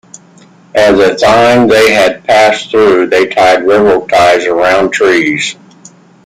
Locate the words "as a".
0.73-1.15